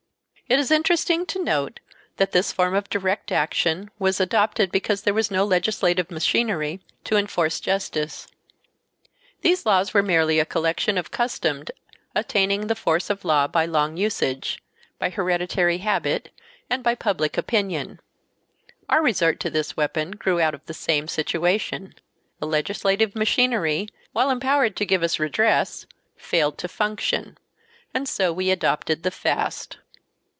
It 0.51 0.59
is 0.59 0.69
interesting 0.69 1.25
to 1.27 1.41
note 1.41 1.79
that 2.17 2.33
this 2.33 2.51
form 2.51 2.75
of 2.75 2.89
direct 2.89 3.31
action 3.31 3.89
was 3.97 4.19
adopted 4.19 4.69
because 4.69 5.03
there 5.03 5.13
was 5.13 5.31
no 5.31 5.45
legislative 5.45 6.11
machinery 6.11 6.81
to 7.05 7.15
enforce 7.15 7.61
justice. 7.61 8.27
These 9.43 9.65
laws 9.65 9.93
were 9.93 10.03
merely 10.03 10.39
a 10.39 10.45
collection 10.45 10.97
of 10.97 11.09
customs 11.09 11.67
attaining 12.13 12.67
the 12.67 12.75
force 12.75 13.09
of 13.09 13.23
law 13.23 13.47
by 13.47 13.65
long 13.65 13.95
usage, 13.95 14.61
by 14.99 15.09
hereditary 15.09 15.77
habit, 15.77 16.33
and 16.69 16.83
by 16.83 16.95
public 16.95 17.37
opinion. 17.37 18.01
Our 18.89 19.01
resort 19.01 19.39
to 19.39 19.49
this 19.49 19.77
weapon 19.77 20.11
grew 20.11 20.41
out 20.41 20.53
of 20.53 20.65
the 20.65 20.73
same 20.73 21.07
situation. 21.07 21.93
The 22.41 22.47
legislative 22.47 23.15
machinery, 23.15 23.87
while 24.11 24.29
empowered 24.29 24.75
to 24.75 24.85
give 24.85 25.01
us 25.01 25.17
redress, 25.17 25.85
failed 26.17 26.57
to 26.57 26.67
function, 26.67 27.37
and 27.93 28.05
so 28.05 28.33
we 28.33 28.51
adopted 28.51 29.03
the 29.03 29.11
fast. 29.11 29.77